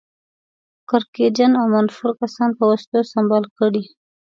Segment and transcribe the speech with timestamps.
[0.89, 3.83] کرکجن او منفور کسان په وسلو سمبال کړي.